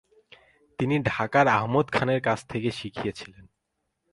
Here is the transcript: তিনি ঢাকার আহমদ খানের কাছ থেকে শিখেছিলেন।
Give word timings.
তিনি 0.79 0.95
ঢাকার 1.03 1.47
আহমদ 1.47 1.87
খানের 1.91 2.21
কাছ 2.21 2.39
থেকে 2.49 2.69
শিখেছিলেন। 2.71 3.45